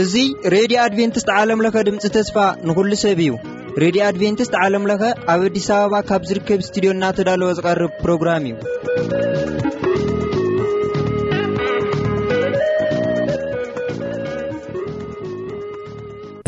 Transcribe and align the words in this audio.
እዙ 0.00 0.14
ሬድዮ 0.54 0.76
ኣድቨንትስት 0.84 1.28
ዓለምለኸ 1.40 1.76
ድምፂ 1.88 2.04
ተስፋ 2.16 2.36
ንኩሉ 2.68 2.90
ሰብ 3.02 3.18
እዩ 3.26 3.30
ሬድዮ 3.84 4.00
ኣድቨንትስት 4.08 4.54
ዓለምለኸ 4.62 5.02
ኣብ 5.34 5.42
ኣዲስ 5.48 5.68
ኣበባ 5.76 5.94
ካብ 6.08 6.22
ዝርከብ 6.32 6.60
ስትድዮ 6.68 6.90
እናተዳለወ 6.96 7.50
ዝቐርብ 7.60 7.92
ፕሮግራም 8.04 8.44
እዩ 8.50 8.54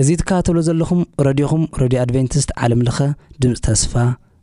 እዙ 0.01 0.09
ትካባተሎ 0.23 0.57
ዘለኹም 0.71 1.03
ረድኹም 1.27 1.63
ረድዮ 1.83 1.99
ኣድቨንትስት 2.07 2.51
ዓለምለኸ 2.65 2.99
ድምፂ 3.45 3.53
ተስፋ 3.67 3.93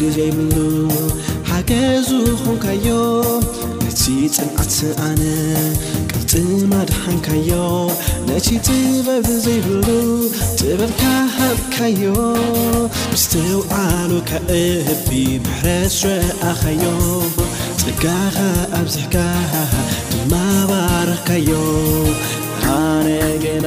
ሉዘይብሉ 0.00 0.54
ሓገዙኹንካዮ 1.50 2.86
እቲ 3.88 4.02
ፅምዓት 4.34 4.76
ኣነ 5.06 5.22
ቅልጥማ 6.10 6.72
ድሓንካዮ 6.90 7.50
ነቲ 8.28 8.46
ጥበብ 8.66 9.26
ዘይብሉ 9.46 9.88
ጥበርካ 10.60 11.02
ሃብካዮ 11.36 12.02
ስተውዓሉካእቢ 13.22 15.08
ምሕረስረአኸዮ 15.46 16.84
ጸጋኻ 17.82 18.36
ኣብዙሕካ 18.80 19.16
ድናባረካዮ 20.12 21.50
ኣነ 22.78 23.08
ገና 23.44 23.66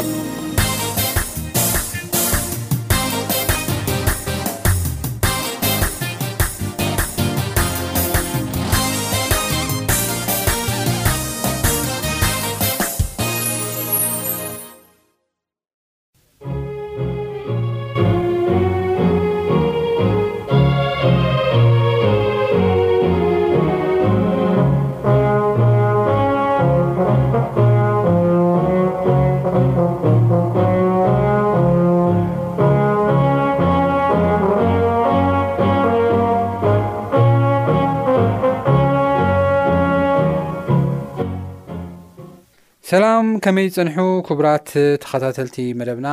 ከመይ 43.45 43.67
ዝፅንሑ 43.73 43.95
ክቡራት 44.25 44.67
ተኸታተልቲ 45.03 45.55
መደብና 45.79 46.09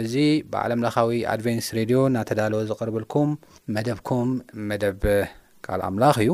እዚ 0.00 0.12
ብዓለምለኻዊ 0.52 1.08
ኣድቨንስ 1.32 1.66
ሬድዮ 1.78 1.98
እናተዳለወ 2.10 2.60
ዘቕርብልኩም 2.68 3.30
መደብኩም 3.76 4.28
መደብ 4.70 5.02
ቃል 5.66 5.80
ኣምላኽ 5.88 6.16
እዩ 6.24 6.30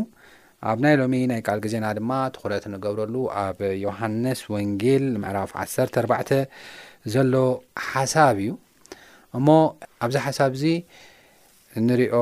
ኣብ 0.73 0.79
ናይ 0.87 0.94
ሎሚ 1.03 1.15
ናይ 1.31 1.41
ቃል 1.47 1.61
ግዜና 1.67 1.87
ድማ 2.00 2.11
ትኩረት 2.35 2.67
ንገብረሉ 2.75 3.17
ኣብ 3.44 3.61
ዮሃንስ 3.85 4.43
ወንጌል 4.56 5.06
ምዕራፍ 5.25 5.53
14 5.65 6.35
ዘሎ 7.17 7.35
ሓሳብ 7.88 8.37
እዩ 8.44 8.50
እሞ 9.41 9.49
ኣብዚ 10.06 10.17
ሓሳብ 10.27 10.53
እዚ 10.61 10.65
ንሪኦ 11.88 12.17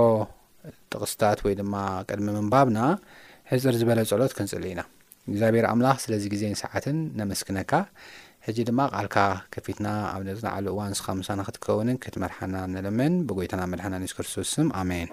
ጥቕስታት 0.93 1.41
ወይ 1.47 1.57
ድማ 1.63 1.75
ቅድሚ 2.11 2.29
ምንባብና 2.41 2.79
ሕፅር 3.53 3.75
ዝበለ 3.83 4.01
ጸሎት 4.13 4.35
ክንጽሊ 4.39 4.65
ኢና 4.75 4.83
እግዚኣብሔር 5.31 5.65
ኣምላኽ 5.73 5.99
ስለዚ 6.05 6.23
ግዜ 6.33 6.43
ሰዓትን 6.63 6.97
ነመስክነካ 7.21 7.73
ሕዚ 8.47 8.57
ድማ 8.69 8.81
ቓልካ 8.95 9.17
ከፊትና 9.55 9.87
ኣብ 10.15 10.23
ነዚና 10.29 10.47
ዓሉ 10.57 10.67
እዋን 10.73 10.91
ንስኻ 10.95 11.07
ምሳን 11.21 11.41
ክትኸውንን 11.47 11.97
ክትመርሓና 12.05 12.55
ነለምን 12.73 13.15
ብጐይታና 13.29 13.63
መድሓና 13.73 13.95
ሱ 14.11 14.15
ክርስቶስስ 14.19 14.51
ኣሜን 14.81 15.09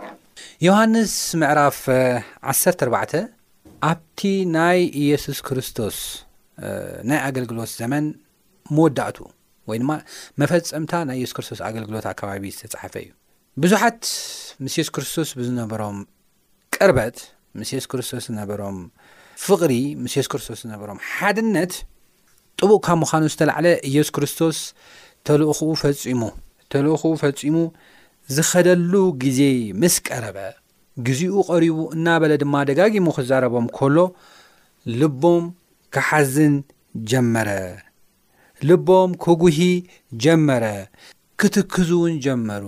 ዮሃንስ 0.68 1.14
ምዕራፍ 1.42 1.80
14 2.50 3.16
ኣብቲ 3.92 4.22
ናይ 4.56 4.80
ኢየሱስ 5.04 5.40
ክርስቶስ 5.50 5.98
ናይ 7.10 7.20
ኣገልግሎት 7.30 7.72
ዘመን 7.82 8.06
መወዳእቱ 8.76 9.18
ወይ 9.70 9.80
ድማ 9.84 9.92
መፈፀምታ 10.42 10.92
ናይ 11.10 11.18
የሱስ 11.22 11.36
ክርስቶስ 11.38 11.60
ኣገልግሎት 11.70 12.06
ኣካባቢ 12.14 12.50
ዝተፅሓፈ 12.60 12.94
እዩ 13.06 13.10
ብዙሓት 13.64 14.02
ምስ 14.66 14.76
የሱስ 14.82 14.92
ክርስቶስ 14.98 15.30
ብዝነበሮም 15.40 15.98
ቅርበት 16.76 17.18
ምስ 17.60 17.70
የሱስ 17.76 17.88
ክርስቶስ 17.92 18.26
ዝነበሮም 18.30 18.78
ፍቕሪ 19.46 19.74
ምስ 20.04 20.14
ኢየሱ 20.16 20.28
ክርስቶስ 20.34 20.60
ዝነብሮም 20.64 21.00
ሓድነት 21.14 21.72
ጥቡቕ 22.60 22.80
ካብ 22.88 22.98
ምዃኑ 23.04 23.24
ዝተላዕለ 23.34 23.68
ኢየሱ 23.90 24.10
ክርስቶስ 24.16 24.58
ተልእኹኡ 25.28 25.70
ፈጺሙ 25.84 26.22
ተልእኽኡ 26.72 27.14
ፈጺሙ 27.22 27.56
ዝኸደሉ 28.36 28.94
ግዜ 29.24 29.40
ምስ 29.82 29.96
ቀረበ 30.08 30.38
ግዜኡ 31.08 31.34
ቐሪቡ 31.50 31.78
እናበለ 31.96 32.32
ድማ 32.44 32.56
ደጋጊሙ 32.70 33.06
ክዛረቦም 33.18 33.66
ከሎ 33.78 33.98
ልቦም 35.00 35.44
ክሓዝን 35.96 36.56
ጀመረ 37.12 37.50
ልቦም 38.70 39.12
ክጕሂ 39.26 39.60
ጀመረ 40.24 40.64
ክትክዙ 41.42 41.90
እውን 42.00 42.16
ጀመሩ 42.26 42.64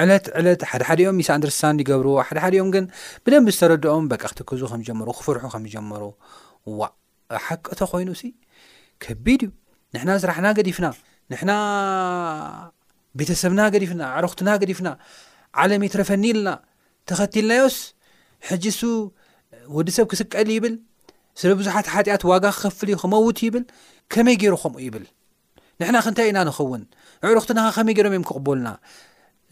ዕለት 0.00 0.26
ዕለት 0.40 0.60
ሓደሓደኦም 0.70 1.16
ሚስ 1.20 1.28
ኣንደርስሳን 1.34 1.80
ገብርዎ 1.88 2.12
ሓደሓደኦም 2.28 2.68
ግን 2.74 2.84
ብደንብ 3.24 3.48
ዝተረድኦም 3.54 4.04
በቂ 4.12 4.22
ክትክዙ 4.32 4.60
ከምጀመሩ 4.70 5.08
ክፍርሑ 5.18 5.44
ከም 5.54 5.64
ጀመሩ 5.74 6.02
ዋ 6.78 6.88
ሓቂ 7.46 7.66
ቶ 7.78 7.88
ኮይኑሲ 7.92 8.22
ከቢድ 9.04 9.42
እዩ 9.46 9.50
ንሕና 9.94 10.10
ስራሕና 10.22 10.46
ገዲፍና 10.58 10.86
ንና 11.32 11.50
ቤተሰብና 13.20 13.60
ዲፍና 13.74 14.02
ዕረኽትና 14.18 14.50
ገዲፍና 14.62 14.88
ዓለመ 15.62 15.82
ትረፈኒኢልና 15.94 16.48
ተኸትልናዮስ 17.08 17.76
ሕጂ 18.48 18.64
ሱ 18.78 18.90
ወዲሰብ 19.76 20.04
ክስቀዕሊ 20.12 20.50
ይብል 20.58 20.74
ስለ 21.40 21.50
ብዙሓት 21.58 21.86
ሓጢኣት 21.94 22.22
ዋጋ 22.30 22.44
ክከፍል 22.56 22.88
ዩ 22.92 22.96
ክመውት 23.02 23.38
ይብል 23.46 23.64
ከመይ 24.12 24.36
ገይሩ 24.40 24.54
ኸምኡ 24.62 24.78
ይብል 24.86 25.04
ንሕና 25.80 25.96
ክንታይ 26.06 26.28
ኢና 26.30 26.38
ንኸውን 26.48 26.82
ንዕረኽትና 27.22 27.60
ከመይ 27.76 27.94
ገይሮም 27.98 28.12
እዮም 28.14 28.24
ክቕበልና 28.28 28.68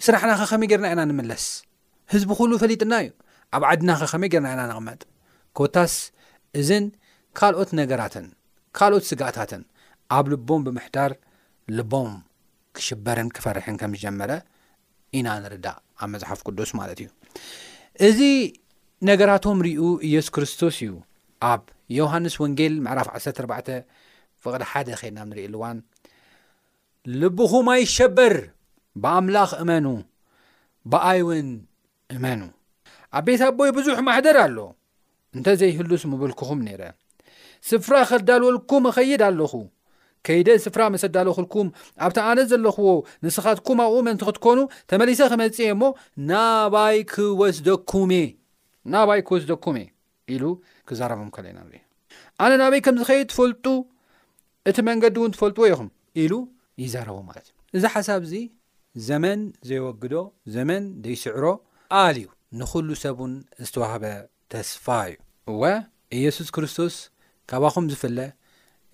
ስራሕናኸ 0.06 0.42
ኸመይ 0.50 0.68
ጌርና 0.72 0.86
ኢና 0.94 1.00
ንምለስ 1.08 1.44
ህዝቢ 2.12 2.30
ኩሉ 2.38 2.50
ፈሊጥና 2.62 2.94
እዩ 3.02 3.10
ኣብ 3.56 3.62
ዓድናኸ 3.70 4.00
ኸመይ 4.12 4.28
ጌርና 4.32 4.48
ኢና 4.56 4.62
ንቕመጥ 4.70 5.00
ኮታስ 5.58 5.94
እዝን 6.60 6.84
ካልኦት 7.38 7.70
ነገራትን 7.80 8.26
ካልኦት 8.78 9.04
ስጋእታትን 9.10 9.62
ኣብ 10.16 10.24
ልቦም 10.32 10.62
ብምሕዳር 10.66 11.12
ልቦም 11.78 12.10
ክሽበርን 12.76 13.28
ክፈርሕን 13.38 13.76
ከም 13.80 13.92
ዝጀመረ 13.98 14.30
ኢና 15.18 15.28
ንርዳእ 15.44 15.76
ኣብ 16.02 16.08
መጽሓፍ 16.14 16.40
ቅዱስ 16.48 16.70
ማለት 16.80 16.98
እዩ 17.04 17.08
እዚ 18.08 18.20
ነገራቶም 19.10 19.58
ርኡ 19.66 19.82
ኢየሱ 20.10 20.28
ክርስቶስ 20.36 20.76
እዩ 20.84 20.94
ኣብ 21.52 21.62
ዮሃንስ 21.98 22.34
ወንጌል 22.44 22.74
መዕራፍ 22.86 23.08
14 23.18 23.68
ፍቕዲ 24.44 24.62
1ደ 24.72 24.88
ኸድና 25.02 25.20
ንሪኢ 25.30 25.44
ኣልዋን 25.50 25.78
ልብኹ 27.20 27.52
ማይ 27.68 27.82
ሸበር 27.96 28.34
ብኣምላኽ 29.02 29.50
እመኑ 29.62 29.86
ብኣይ 30.92 31.20
እውን 31.24 31.48
እመኑ 32.16 32.40
ኣብ 33.18 33.24
ቤት 33.26 33.42
ኣቦይ 33.48 33.70
ብዙሕ 33.78 33.96
ማሕደር 34.08 34.36
ኣሎ 34.44 34.58
እንተዘይህሉስ 35.38 36.02
ምብልኩኹም 36.12 36.60
ነይረ 36.68 36.82
ስፍራ 37.68 37.94
ኸዳልወልኩም 38.10 38.82
እኸይድ 38.90 39.22
ኣለኹ 39.28 39.52
ከይደ 40.26 40.48
ስፍራ 40.64 40.80
መሰዳለኹልኩም 40.94 41.66
ኣብቲ 42.06 42.16
ኣነ 42.30 42.38
ዘለኽዎ 42.50 42.88
ንስኻትኩም 43.24 43.78
ኣብኡ 43.84 43.94
መንቲ 44.06 44.22
ክትኮኑ 44.28 44.58
ተመሊሰ 44.90 45.20
ክመጽእ 45.32 45.70
እሞ 45.74 45.82
ናባይ 46.30 46.98
ክወስደኩሜእ 47.12 48.28
ናባይ 48.94 49.20
ክወስደኩምእ 49.28 49.88
ኢሉ 50.34 50.44
ክዛረቡም 50.90 51.30
ከለና 51.36 51.58
ርእ 51.72 51.82
ኣነ 52.44 52.52
ናበይ 52.62 52.82
ከምዝኸይድ 52.86 53.26
ትፈልጡ 53.32 53.64
እቲ 54.70 54.76
መንገዲ 54.88 55.16
እውን 55.20 55.34
ትፈልጥዎ 55.36 55.64
ኢኹም 55.72 55.88
ኢሉ 56.22 56.32
ይዛረቡ 56.84 57.18
ማለት 57.28 57.46
እዩ 57.50 57.78
እዚ 57.80 57.84
ሓሳብዚ 57.94 58.32
ዘመን 59.06 59.40
ዘይወግዶ 59.68 60.14
ዘመን 60.54 60.82
ዘይስዕሮ 61.04 61.44
ኣልዩ 62.02 62.24
ንዅሉ 62.60 62.88
ሰብን 63.02 63.32
ዝተዋህበ 63.64 64.04
ተስፋ 64.52 64.86
እዩ 65.10 65.16
እወ 65.52 65.62
ኢየሱስ 66.18 66.48
ክርስቶስ 66.54 66.94
ካባኹም 67.50 67.84
ዝፍለ 67.92 68.18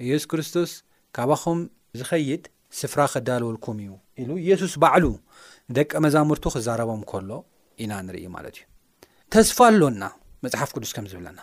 ኢየሱስ 0.04 0.26
ክርስቶስ 0.32 0.70
ካባኹም 1.16 1.58
ዝኸይድ 2.00 2.42
ስፍራ 2.80 3.00
ኸዳልወልኩም 3.12 3.76
እዩ 3.84 3.90
ኢሉ 4.22 4.30
ኢየሱስ 4.44 4.72
ባዕሉ 4.84 5.04
ደቀ 5.78 5.90
መዛሙርቱ 6.06 6.44
ክዛረቦም 6.54 7.02
ከሎ 7.10 7.30
ኢና 7.84 7.92
ንርኢ 8.06 8.24
ማለት 8.36 8.56
እዩ 8.60 8.64
ተስፋ 9.34 9.58
ኣሎና 9.70 10.02
መጽሓፍ 10.44 10.70
ቅዱስ 10.76 10.92
ከም 10.96 11.06
ዝብለና 11.12 11.38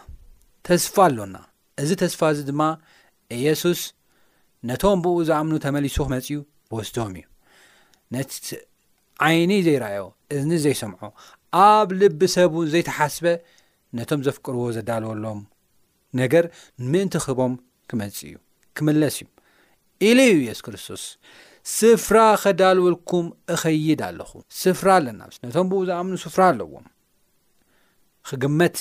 ተስፋ 0.67 0.95
ኣሎና 1.09 1.35
እዚ 1.81 1.89
ተስፋ 2.05 2.19
እዚ 2.33 2.39
ድማ 2.51 2.61
ኢየሱስ 3.39 3.79
ነቶም 4.69 5.00
ብእኡ 5.05 5.15
ዝኣምኑ 5.27 5.55
ተመሊሱመጺ 5.67 6.27
ወስዶም 6.77 7.11
እዩ 7.19 7.23
ነቲ 8.15 8.33
ዓይኒ 9.25 9.51
ዘይረኣዮ 9.68 10.06
እዝኒ 10.33 10.54
ዘይሰምዖ 10.65 11.01
ኣብ 11.74 11.88
ልቢ 12.01 12.21
ሰብእን 12.36 12.68
ዘይተሓስበ 12.74 13.25
ነቶም 13.98 14.21
ዘፍቅርዎ 14.27 14.62
ዘዳልወሎም 14.75 15.42
ነገር 16.21 16.45
ንምእንቲ 16.86 17.13
ክህቦም 17.24 17.54
ክመጽእ 17.89 18.25
እዩ 18.31 18.36
ክመለስ 18.77 19.15
እዩ 19.24 19.27
ኢሉ 20.07 20.19
ዩ 20.31 20.36
ኢየሱ 20.45 20.62
ክርስቶስ 20.65 21.04
ስፍራ 21.77 22.18
ኸዳልውልኩም 22.44 23.25
እኸይድ 23.54 24.00
ኣለኹ 24.07 24.31
ስፍራ 24.62 24.88
ኣለና 25.00 25.21
ምስ 25.30 25.38
ነቶም 25.45 25.68
ብኡ 25.71 25.80
ዝኣምኑ 25.89 26.15
ስፍራ 26.25 26.42
ኣለዎም 26.51 26.88
ክግመት 28.30 28.77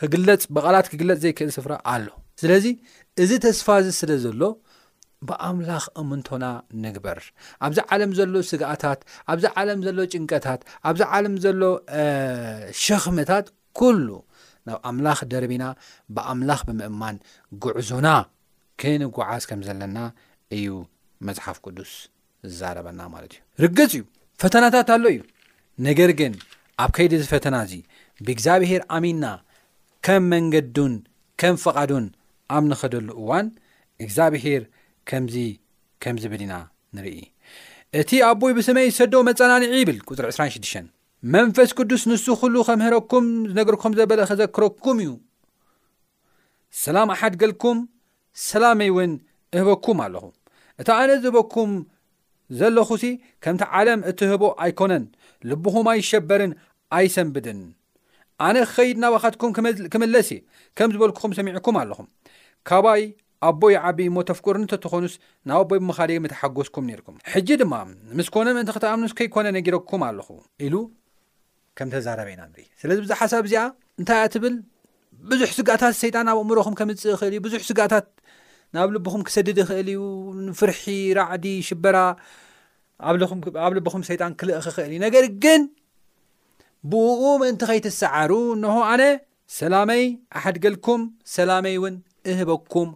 ክግለፅ 0.00 0.42
ብቓላት 0.54 0.86
ክግለጽ 0.92 1.18
ዘይክእል 1.24 1.50
ስፍራ 1.58 1.72
ኣሎ 1.94 2.06
ስለዚ 2.40 2.66
እዚ 3.22 3.30
ተስፋ 3.44 3.66
እዚ 3.82 3.88
ስለ 4.00 4.10
ዘሎ 4.24 4.40
ብኣምላኽ 5.26 5.84
እምንቶና 6.00 6.44
ንግበር 6.82 7.18
ኣብዚ 7.66 7.78
ዓለም 7.94 8.10
ዘሎ 8.18 8.34
ስግኣታት 8.50 9.00
ኣብዚ 9.32 9.44
ዓለም 9.60 9.80
ዘሎ 9.86 9.98
ጭንቀታት 10.14 10.60
ኣብዛ 10.90 11.02
ዓለም 11.16 11.34
ዘሎ 11.44 11.60
ሸኽምታት 12.82 13.46
ኵሉ 13.80 14.08
ናብ 14.68 14.78
ኣምላኽ 14.90 15.20
ደርቢና 15.32 15.64
ብኣምላኽ 16.14 16.60
ብምእማን 16.68 17.16
ጉዕዞና 17.64 18.08
ክንጓዓዝ 18.80 19.42
ከም 19.50 19.60
ዘለና 19.66 19.98
እዩ 20.56 20.68
መፅሓፍ 21.26 21.56
ቅዱስ 21.66 21.92
ዝዛረበና 22.50 23.00
ማለት 23.14 23.32
እዩ 23.36 23.42
ርግጽ 23.64 23.92
እዩ 23.98 24.04
ፈተናታት 24.42 24.88
ኣሎ 24.96 25.04
እዩ 25.14 25.20
ነገር 25.86 26.10
ግን 26.20 26.32
ኣብ 26.82 26.90
ከይዲ 26.96 27.12
ዚ 27.22 27.24
ፈተና 27.34 27.56
እዚ 27.66 27.74
ብእግዚኣብሔር 28.24 28.82
ኣሚንና 28.96 29.26
ከም 30.06 30.22
መንገዱን 30.32 30.92
ከም 31.40 31.56
ፍቓዱን 31.64 32.06
ኣብ 32.56 32.64
ንኸደሉ 32.70 33.08
እዋን 33.22 33.46
እግዚኣብሔር 34.04 34.62
ከምዚ 35.10 35.36
ከምዝብል 36.04 36.42
ኢና 36.44 36.54
ንርኢ 36.96 37.16
እቲ 38.00 38.10
ኣቦይ 38.30 38.52
ብሰመይ 38.56 38.88
ሰዶ 38.98 39.14
መፀናኒዒ 39.28 39.70
ይብል 39.80 39.98
ፅሪ 40.18 40.26
26 40.38 40.80
መንፈስ 41.34 41.70
ቅዱስ 41.78 42.02
ንሱ 42.10 42.24
ኩሉ 42.40 42.54
ኸምህረኩም 42.68 43.24
ዝነገርኩም 43.50 43.94
ዘበለ 43.98 44.20
ኸዘክረኩም 44.30 44.98
እዩ 45.04 45.10
ሰላም 46.82 47.08
ኣሓድገልኩም 47.14 47.78
ሰላመይ 48.48 48.90
እውን 48.92 49.12
እህበኩም 49.56 49.98
ኣለኹ 50.04 50.24
እቲ 50.80 50.88
ኣነ 50.98 51.10
ዝህበኩም 51.24 51.70
ዘለኹሲ 52.58 53.04
ከምቲ 53.44 53.62
ዓለም 53.78 54.00
እቲ 54.10 54.20
ህቦ 54.32 54.44
ኣይኮነን 54.64 55.04
ልብኹም 55.50 55.86
ኣይሸበርን 55.92 56.52
ኣይሰንብድን 56.98 57.60
ኣነ 58.46 58.56
ክኸይድ 58.70 58.96
ናባኻትኩም 59.04 59.50
ክምለስ 59.94 60.28
ከም 60.78 60.90
ዝበልኩኹም 60.94 61.32
ሰሚዕኩም 61.38 61.76
ኣለኹ 61.82 61.98
ካባይ 62.70 63.02
ኣቦይ 63.46 63.74
ዓብዪ 63.88 64.06
ሞ 64.14 64.18
ተፍቁርንተትኾኑስ 64.28 65.14
ናብ 65.48 65.58
ኣቦይ 65.64 65.78
ብምኻደ 65.82 66.10
ምተሓጎዝኩም 66.24 66.84
ነርኩም 66.90 67.16
ሕጂ 67.32 67.48
ድማ 67.60 67.74
ምስ 68.18 68.28
ኮነ 68.34 68.46
ምእንቲ 68.56 68.70
ክተኣምኑስ 68.76 69.12
ከይኮነ 69.18 69.46
ነጊረኩም 69.56 70.02
ኣለኹ 70.08 70.28
ኢሉ 70.66 70.74
ከም 71.78 71.88
ተዛረበኢና 71.94 72.42
ንሪኢ 72.50 72.66
ስለዚ 72.80 72.98
ብዙ 73.04 73.12
ሓሳብ 73.20 73.44
እዚኣ 73.48 73.62
እንታይ 74.00 74.20
ኣ 74.22 74.26
ትብል 74.34 74.54
ብዙሕ 75.30 75.50
ስጋታት 75.58 75.94
ሰይጣን 76.02 76.26
ኣብ 76.32 76.38
ኣእምሮኹም 76.42 76.74
ከምፅእ 76.80 77.16
ኽእል 77.20 77.34
እዩ 77.36 77.40
ብዙሕ 77.46 77.60
ስጋታት 77.70 78.06
ናብ 78.76 78.88
ልቦኹም 78.96 79.22
ክሰድድ 79.28 79.58
ይኽእል 79.64 79.88
እዩ 79.94 80.02
ፍርሒ 80.58 80.82
ራዕዲ 81.20 81.46
ሽበራ 81.70 81.96
ኣብ 83.64 83.70
ልቦኹም 83.78 84.02
ሰይጣን 84.10 84.32
ክልእ 84.40 84.54
ኽእል 84.76 84.90
እዩ 84.94 84.98
ነገር 85.06 85.24
ግን 85.44 85.62
ብኡ 86.92 87.20
ምእንቲ 87.42 87.62
ከይትሰዓሩ 87.70 88.30
እንሆ 88.58 88.76
ኣነ 88.92 89.02
ሰላመይ 89.58 90.04
ኣሓድገልኩም 90.38 91.02
ሰላመይ 91.36 91.76
እውን 91.78 91.94
እህበኩም 92.30 92.88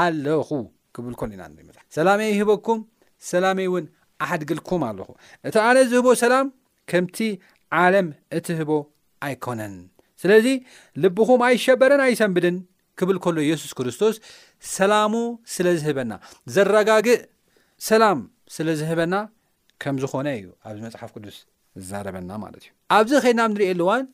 ኣለኹ 0.00 0.48
ክብል 0.96 1.14
ከሉ 1.20 1.30
ኢና 1.36 1.42
ንሪኢመሕፍ 1.52 1.82
ሰላመይ 1.96 2.28
ይህበኩም 2.38 2.78
ሰላሜይ 3.30 3.66
እውን 3.70 3.84
ኣሓድግልኩም 4.24 4.82
ኣለኹ 4.88 5.08
እቲ 5.48 5.54
ኣነ 5.68 5.76
ዝህቦ 5.92 6.06
ሰላም 6.22 6.46
ከምቲ 6.90 7.16
ዓለም 7.82 8.08
እትህቦ 8.38 8.70
ኣይኮነን 9.26 9.74
ስለዚ 10.22 10.46
ልብኹም 11.04 11.40
ኣይሸበረን 11.48 12.00
ኣይሰንብድን 12.08 12.56
ክብል 13.00 13.16
ከሎ 13.24 13.36
የሱስ 13.50 13.72
ክርስቶስ 13.78 14.14
ሰላሙ 14.76 15.14
ስለ 15.54 15.66
ዝህበና 15.82 16.12
ዘረጋግእ 16.54 17.22
ሰላም 17.88 18.20
ስለ 18.56 18.68
ዝህበና 18.80 19.14
ከም 19.84 19.96
ዝኾነ 20.02 20.26
እዩ 20.38 20.46
ኣብዚ 20.68 20.80
መፅሓፍ 20.86 21.10
ቅዱስ 21.16 21.38
ዝዛረበና 21.80 22.30
ማለት 22.44 22.62
እዩ 22.66 22.70
ኣብዚ 22.98 23.12
ኸድናብ 23.24 23.50
ንሪኤየኣሉ 23.54 23.80
ዋን 23.90 24.04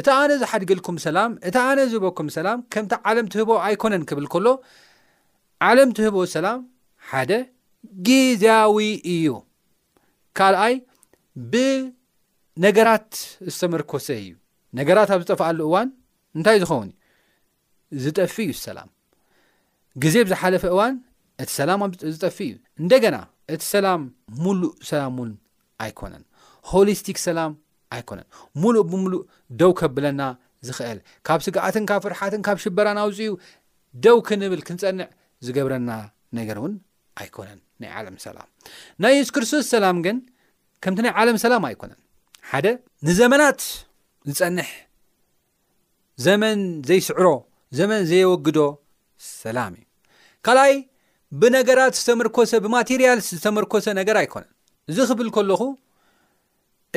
እቲ 0.00 0.06
ኣነ 0.20 0.30
ዝሓድግልኩም 0.42 0.96
ሰላም 1.06 1.32
እቲ 1.48 1.56
ኣነ 1.68 1.78
ዝህበኩም 1.92 2.28
ሰላም 2.36 2.58
ከምቲ 2.74 2.92
ዓለም 3.10 3.26
እትህቦ 3.30 3.50
ኣይኮነን 3.66 4.04
ክብል 4.10 4.26
ከሎ 4.34 4.46
ዓለም 5.68 5.88
ቲህቦ 5.96 6.18
ሰላም 6.36 6.60
ሓደ 7.08 7.32
ግዜያዊ 8.08 8.76
እዩ 9.14 9.28
ካልኣይ 10.38 10.74
ብነገራት 11.52 13.10
ዝተመርኮሰ 13.54 14.06
እዩ 14.22 14.30
ነገራት 14.78 15.10
ኣብ 15.14 15.20
ዝጠፋኣሉ 15.24 15.58
እዋን 15.68 15.88
እንታይ 16.38 16.56
ዝኸውን 16.62 16.90
እዩ 17.96 18.00
ዝጠፊ 18.04 18.36
እዩ 18.52 18.56
ሰላም 18.66 18.88
ግዜ 20.04 20.14
ብዝሓለፈ 20.26 20.64
እዋን 20.74 20.94
እቲ 21.42 21.50
ሰላም 21.60 21.80
ዝጠፊ 22.14 22.38
እዩ 22.50 22.54
እንደገና 22.82 23.16
እቲ 23.54 23.62
ሰላም 23.74 24.02
ሙሉእ 24.44 24.72
ሰላም 24.90 25.14
እውን 25.20 25.30
ኣይኮነን 25.84 26.24
ሆሊስቲክ 26.72 27.18
ሰላም 27.28 27.52
ኣይኮነን 27.96 28.28
ሙሉእ 28.62 28.84
ብምሉእ 28.92 29.22
ደው 29.60 29.72
ከብለና 29.80 30.22
ዝኽእል 30.68 30.98
ካብ 31.26 31.40
ስግኣትን 31.48 31.84
ካብ 31.92 32.00
ፍርሓትን 32.06 32.42
ካብ 32.48 32.58
ሽበራን 32.64 32.98
ኣውፅ 33.04 33.18
ዩ 33.26 33.30
ደው 34.04 34.18
ክንብል 34.28 34.60
ክንፀንዕ 34.68 35.08
ዝገብረና 35.46 35.90
ነገር 36.38 36.56
እውን 36.60 36.72
ኣይኮነን 37.22 37.60
ናይ 37.82 37.90
ዓለም 38.00 38.16
ሰላም 38.26 38.48
ናይ 39.02 39.14
የሱ 39.18 39.30
ክርስቶስ 39.36 39.64
ሰላም 39.74 39.96
ግን 40.06 40.16
ከምቲ 40.84 41.00
ናይ 41.06 41.12
ዓለም 41.20 41.36
ሰላም 41.44 41.64
ኣይኮነን 41.68 41.98
ሓደ 42.50 42.66
ንዘመናት 43.08 43.60
ዝፀንሕ 44.30 44.70
ዘመን 46.26 46.58
ዘይስዕሮ 46.88 47.26
ዘመን 47.78 48.00
ዘይወግዶ 48.10 48.58
ሰላም 49.42 49.72
እዩ 49.80 49.86
ካልኣይ 50.46 50.74
ብነገራት 51.40 51.94
ዝተመርኮሰ 52.00 52.52
ብማቴርያልስ 52.64 53.26
ዝተመርኮሰ 53.38 53.86
ነገር 54.00 54.16
ኣይኮነን 54.22 54.52
እዚ 54.90 54.96
ክብል 55.10 55.28
ከለኹ 55.36 55.62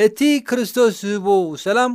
እቲ 0.05 0.19
ክርስቶስ 0.49 0.93
ዝህቡ 1.07 1.27
ሰላም 1.65 1.91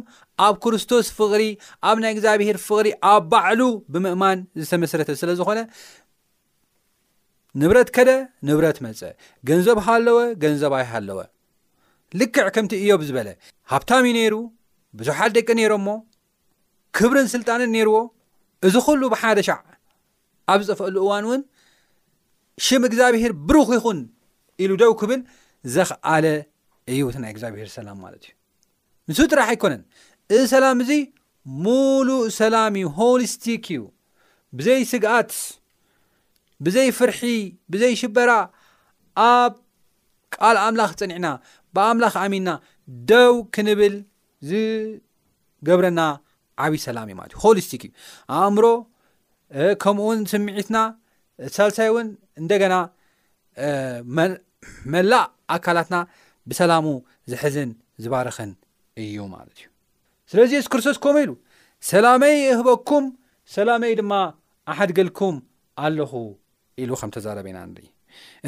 ኣብ 0.47 0.57
ክርስቶስ 0.65 1.07
ፍቕሪ 1.19 1.45
ኣብ 1.91 1.97
ናይ 2.03 2.13
እግዚኣብሄር 2.15 2.57
ፍቕሪ 2.67 2.89
ኣብ 3.13 3.23
ባዕሉ 3.33 3.61
ብምእማን 3.93 4.39
ዝተመስረተ 4.63 5.09
ስለ 5.23 5.31
ዝኮነ 5.39 5.61
ንብረት 7.61 7.89
ከደ 7.97 8.11
ንብረት 8.49 8.79
መፀ 8.85 9.01
ገንዘብሃለወ 9.49 10.19
ገንዘባይ 10.43 10.85
ሃለወ 10.91 11.19
ልክዕ 12.21 12.47
ከምቲ 12.55 12.73
እዮብ 12.83 13.03
ዝበለ 13.09 13.29
ሃብታሚ 13.73 14.05
ዩ 14.13 14.15
ነይሩ 14.19 14.35
ብዙሓት 14.99 15.31
ደቂ 15.37 15.49
ነይሮሞ 15.61 15.89
ክብርን 16.97 17.27
ስልጣንን 17.35 17.71
ነይርዎ 17.77 17.97
እዚ 18.67 18.75
ኩሉ 18.87 19.03
ብሓደ 19.13 19.39
ሻዕ 19.49 19.59
ኣብ 20.53 20.61
ዝጠፈሉ 20.67 20.95
እዋን 21.05 21.25
እውን 21.29 21.43
ሽም 22.67 22.83
እግዚኣብሄር 22.89 23.33
ብሩክ 23.49 23.71
ይኹን 23.77 23.99
ኢሉ 24.63 24.73
ደው 24.83 24.93
ክብል 25.01 25.21
ዘክኣለ 25.75 26.27
እዩ 26.93 27.03
እቲ 27.11 27.17
ናይ 27.23 27.33
እግዚኣብሄር 27.35 27.69
ሰላም 27.77 27.99
ማለት 28.05 28.23
እዩ 28.27 28.33
ንስ 29.13 29.19
ጥራሕ 29.33 29.49
ኣይኮነን 29.55 29.83
እዚ 30.37 30.41
ሰላም 30.55 30.79
እዙ 30.85 30.93
ሙሉእ 31.67 32.25
ሰላም 32.41 32.75
ዩ 32.85 32.89
ሆሊስቲክ 32.99 33.65
እዩ 33.75 33.83
ብዘይ 34.59 34.83
ስግኣት 34.93 35.31
ብዘይ 36.65 36.89
ፍርሒ 36.99 37.21
ብዘይ 37.73 37.93
ሽበራ 38.01 38.31
ኣብ 39.33 39.53
ቃል 40.35 40.57
ኣምላኽ 40.67 40.91
ፀኒዕና 41.01 41.27
ብኣምላኽ 41.75 42.15
ኣሚንና 42.23 42.51
ደው 43.11 43.35
ክንብል 43.55 43.95
ዝገብረና 44.51 46.01
ዓብዪ 46.67 46.77
ሰላም 46.87 47.07
እዩ 47.11 47.17
ማለት 47.21 47.33
እዩ 47.37 47.41
ሆሊስቲክ 47.45 47.83
እዩ 47.89 47.93
ኣእምሮ 48.39 48.65
ከምኡውን 49.83 50.21
ስምዒትና 50.33 50.79
ሳልሳይ 51.57 51.89
እውን 51.93 52.09
እንደገና 52.43 52.75
መላእ 54.95 55.25
ኣካላትና 55.57 55.97
ብሰላሙ 56.51 56.87
ዝሕዝን 57.33 57.71
ዝባረክን 58.05 58.51
እዩ 59.05 59.17
ማለት 59.37 59.57
እዩ 59.61 59.67
ስለዚ 60.33 60.51
የሱ 60.59 60.67
ክርስቶስ 60.73 60.99
ከምኡ 61.07 61.21
ኢሉ 61.27 61.33
ሰላመይ 61.93 62.37
እህበኩም 62.53 63.07
ሰላመይ 63.57 63.93
ድማ 64.03 64.13
ኣሓድገልኩም 64.73 65.37
ኣለኹ 65.85 66.13
ኢሉ 66.83 66.91
ከም 67.01 67.11
ተዛረበ 67.17 67.47
ኢና 67.51 67.59
ንርኢ 67.71 67.87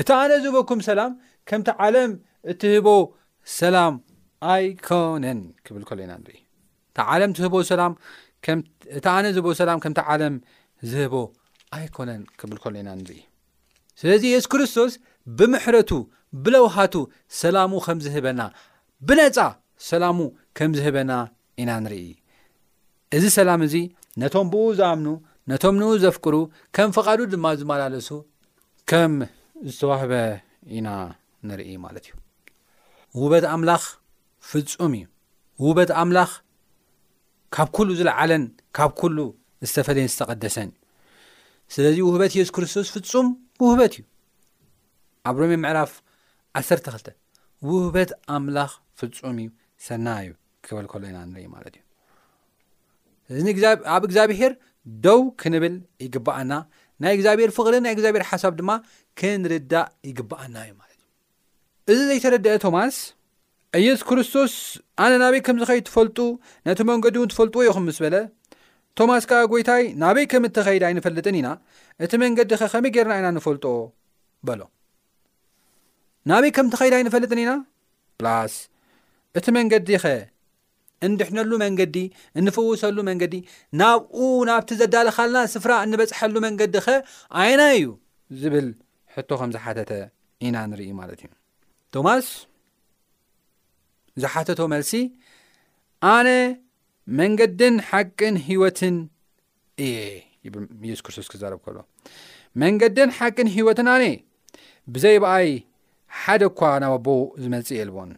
እቲ 0.00 0.08
ኣነ 0.20 0.30
ዝህበኩም 0.44 0.80
ሰላም 0.88 1.12
ከምቲ 1.48 1.68
ዓለም 1.86 2.12
እትህቦ 2.52 2.88
ሰላም 3.60 3.94
ኣይኮነን 4.52 5.40
ክብል 5.66 5.82
ከሎ 5.88 5.98
ኢና 6.06 6.12
ንርኢ 6.22 6.38
እ 6.38 7.00
ዓለም 7.14 7.30
ትህቦ 7.38 7.54
ሰላም 7.72 7.92
እቲ 8.98 9.04
ኣነ 9.16 9.24
ዝህቦ 9.36 9.46
ሰላም 9.60 9.78
ከምቲ 9.84 10.00
ዓለም 10.12 10.34
ዝህቦ 10.92 11.14
ኣይኮነን 11.78 12.22
ክብል 12.42 12.58
ከሎ 12.64 12.74
ኢና 12.82 12.88
ንርኢ 13.02 13.20
ስለዚ 14.02 14.22
የሱስ 14.34 14.46
ክርስቶስ 14.52 14.92
ብምሕረቱ 15.38 15.90
ብለውሃቱ 16.44 16.94
ሰላሙ 17.42 17.72
ከም 17.86 17.98
ዝህበና 18.04 18.40
ብነፃ 19.08 19.36
ሰላሙ 19.90 20.18
ከም 20.58 20.70
ዝህበና 20.78 21.12
ኢና 21.62 21.70
ንርኢ 21.84 22.06
እዚ 23.16 23.24
ሰላም 23.38 23.60
እዙ 23.66 23.74
ነቶም 24.22 24.46
ብኡ 24.52 24.62
ዝኣምኑ 24.78 25.06
ነቶም 25.48 25.76
ንኡ 25.80 25.90
ዘፍቅሩ 26.02 26.36
ከም 26.76 26.90
ፍቓዱ 26.96 27.20
ድማ 27.32 27.46
ዝመላለሱ 27.60 28.08
ከም 28.90 29.14
ዝተዋህበ 29.70 30.12
ኢና 30.76 30.88
ንርኢ 31.48 31.70
ማለት 31.84 32.04
እዩ 32.10 32.18
ውበት 33.20 33.44
ኣምላኽ 33.54 33.84
ፍፁም 34.50 34.92
እዩ 35.00 35.06
ውበት 35.66 35.90
ኣምላኽ 36.02 36.30
ካብ 37.54 37.68
ኩሉ 37.76 37.88
ዝለዓለን 38.00 38.42
ካብ 38.76 38.90
ኩሉ 39.00 39.18
ዝተፈለየን 39.68 40.10
ዝተቐደሰን 40.12 40.68
ዩ 40.72 40.76
ስለዚ 41.74 41.96
ውህበት 42.08 42.32
የሱስ 42.38 42.50
ክርስቶስ 42.56 42.88
ፍፁም 42.94 43.26
ውህበት 43.64 43.92
እዩ 43.96 44.04
ኣብ 45.28 45.36
ሮሜ 45.42 45.52
ምዕራፍ 45.64 45.92
ዓርተ 46.58 46.70
2ልተ 46.96 47.08
ውህበት 47.70 48.10
ኣምላኽ 48.36 48.70
ፍፁም 49.00 49.36
እዩ 49.44 49.48
ሰና 49.86 50.06
እዩ 50.24 50.30
ክበል 50.68 50.86
ከሎ 50.92 51.02
ኢና 51.12 51.18
ንርኢ 51.32 51.44
ማለት 51.56 51.74
እዩ 51.78 51.82
እዚኣብ 53.58 54.04
እግዚኣብሄር 54.08 54.52
ደው 55.04 55.20
ክንብል 55.40 55.74
ይግባኣና 56.04 56.54
ናይ 57.02 57.12
እግዚኣብሔር 57.16 57.50
ፍቕሪ 57.56 57.74
ናይ 57.84 57.92
እግዚኣብሔር 57.94 58.24
ሓሳብ 58.30 58.52
ድማ 58.60 58.70
ክንርዳእ 59.20 59.88
ይግብኣና 60.08 60.56
እዩ 60.64 60.70
ማለት 60.80 60.98
እዩ 61.92 61.96
እዚ 62.00 62.08
ዘይተረድአ 62.10 62.54
ቶማስ 62.64 62.96
ኢየሱ 63.80 64.02
ክርስቶስ 64.08 64.52
ኣነ 65.04 65.12
ናበይ 65.22 65.40
ከምዚ 65.46 65.64
ኸይድ 65.70 65.84
ትፈልጡ 65.88 66.18
ነቲ 66.68 66.80
መንገዲ 66.90 67.16
እውን 67.20 67.30
ትፈልጥዎ 67.32 67.60
ዮኹም 67.68 67.84
ምስ 67.88 67.98
በለ 68.04 68.16
ቶማስ 68.98 69.24
ከዓ 69.30 69.40
ጐይታይ 69.52 69.82
ናበይ 70.02 70.26
ከም 70.30 70.44
እት 70.48 70.56
ኸይድ 70.66 70.82
ኣይንፈልጥን 70.88 71.36
ኢና 71.40 71.48
እቲ 72.04 72.12
መንገዲ 72.22 72.50
ኸ 72.60 72.68
ኸመይ 72.72 72.92
ጌርና 72.96 73.14
ኢና 73.20 73.28
ንፈልጦ 73.36 73.64
በሎ 74.48 74.60
ናበይ 76.32 76.52
ከምቲ 76.58 76.74
ኸይድ 76.80 76.94
ኣይንፈልጥን 76.98 77.40
ኢና 77.44 77.52
ፕላስ 78.20 78.54
እቲ 79.38 79.46
መንገዲ 79.58 79.88
ኸ 80.04 80.06
እንድሕነሉ 81.06 81.50
መንገዲ 81.62 81.96
እንፍውሰሉ 82.40 82.96
መንገዲ 83.10 83.34
ናብኡ 83.80 84.18
ናብቲ 84.50 84.70
ዘዳለካለና 84.80 85.42
ስፍራ 85.54 85.72
እንበፅሐሉ 85.86 86.34
መንገዲ 86.46 86.74
ኸ 86.86 86.96
ዓይና 87.42 87.60
እዩ 87.76 87.86
ዝብል 88.42 88.68
ሕቶ 89.14 89.30
ከም 89.40 89.50
ዝሓተተ 89.56 89.92
ኢና 90.48 90.56
ንርኢ 90.72 90.90
ማለት 91.00 91.20
እዩ 91.24 91.30
ቶማስ 91.96 92.26
ዝሓተቶ 94.22 94.60
መልሲ 94.74 94.92
ኣነ 96.14 96.28
መንገድን 97.20 97.74
ሓቅን 97.90 98.34
ሂወትን 98.48 98.96
እ 99.84 99.86
የሱ 100.90 101.00
ክርስቶስ 101.06 101.26
ክዛርብ 101.32 101.60
ከሎ 101.66 101.76
መንገድን 102.62 103.10
ሓቅን 103.18 103.48
ሂወትን 103.56 103.88
ኣነ 103.94 104.04
ብዘይ 104.94 105.16
በኣይ 105.24 105.50
ሓደ 106.20 106.42
እኳ 106.50 106.60
ናበኣቦ 106.82 107.06
ዝመልፂ 107.42 107.68
የ 107.78 107.82
ልዎን 107.88 108.10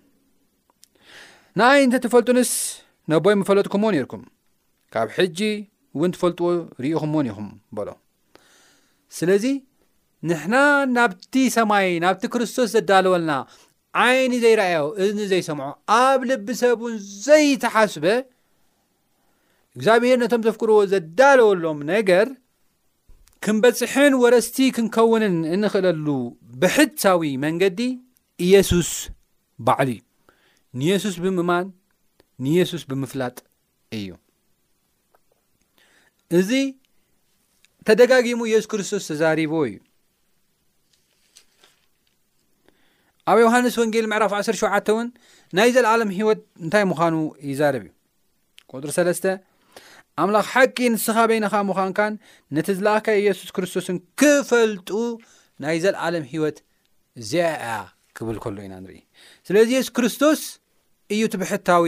ናይ 1.60 1.78
እንተተፈልጡንስ 1.86 2.50
ነቦይ 3.10 3.34
መፈለጥኩምዎ 3.40 3.88
ነርኩም 3.94 4.22
ካብ 4.94 5.08
ሕጂ 5.16 5.38
እውን 5.96 6.10
ትፈልጥዎ 6.14 6.48
ርኢኹምዎ 6.84 7.20
ኹም 7.36 7.48
በሎ 7.76 7.88
ስለዚ 9.16 9.44
ንሕና 10.28 10.56
ናብቲ 10.96 11.34
ሰማይ 11.56 11.86
ናብቲ 12.04 12.22
ክርስቶስ 12.34 12.68
ዘዳለወልና 12.74 13.32
ዓይኒ 14.02 14.32
ዘይረኣዮ 14.44 14.84
እኒ 15.06 15.18
ዘይሰምዖ 15.32 15.66
ኣብ 16.02 16.20
ልቢሰብ 16.30 16.80
እን 16.90 16.94
ዘይተሓስበ 17.24 18.06
እግዚኣብሔር 19.76 20.16
ነቶም 20.22 20.42
ዘፍክርዎ 20.46 20.78
ዘዳለወሎም 20.92 21.78
ነገር 21.92 22.26
ክንበፅሕን 23.44 24.14
ወረስቲ 24.22 24.56
ክንከውንን 24.76 25.36
እንኽእለሉ 25.54 26.06
ብሕሳዊ 26.62 27.30
መንገዲ 27.44 27.80
ኢየሱስ 28.46 28.90
በዕል 29.66 29.88
እዩ 29.94 30.00
ንየሱስ 30.80 31.14
ብምእማን 31.22 31.66
ንየሱስ 32.44 32.82
ብምፍላጥ 32.90 33.36
እዩ 33.96 34.08
እዚ 36.38 36.50
ተደጋጊሙ 37.88 38.40
የሱስ 38.50 38.66
ክርስቶስ 38.72 39.04
ተዛሪቦ 39.10 39.54
እዩ 39.68 39.76
ኣብ 43.32 43.38
ዮሃንስ 43.44 43.74
ወንጌል 43.82 44.06
መዕራፍ 44.12 44.32
17 44.38 44.88
እውን 44.92 45.08
ናይ 45.56 45.70
ዘለዓለም 45.74 46.10
ሂይወት 46.18 46.40
እንታይ 46.64 46.84
ምዃኑ 46.92 47.16
ይዛርብ 47.50 47.82
እዩ 47.88 47.92
ቆጥሪስ 48.70 48.96
3 49.08 49.28
ኣምላኽ 50.22 50.46
ሓቂ 50.54 50.76
ንስኻ 50.94 51.16
በናኻ 51.30 51.54
ምዃንካን 51.68 52.14
ነቲ 52.56 52.68
ዝለኣካ 52.78 53.06
ኢየሱስ 53.22 53.50
ክርስቶስን 53.56 53.98
ክፈልጡ 54.20 54.88
ናይ 55.64 55.76
ዘለዓለም 55.84 56.24
ሂወት 56.32 56.58
ዝኣያ 57.30 57.72
ክብል 58.16 58.38
ከሎ 58.44 58.56
ኢና 58.66 58.74
ንርኢ 58.84 58.98
ስለዚ 59.48 59.68
የሱስ 59.76 59.92
ክርስቶስ 59.98 60.40
እዩ 61.14 61.22
ትብሕታዊ 61.34 61.86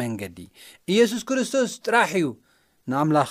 መንገዲ 0.00 0.38
ኢየሱስ 0.94 1.22
ክርስቶስ 1.28 1.70
ጥራሕ 1.86 2.10
እዩ 2.20 2.26
ንኣምላኽ 2.92 3.30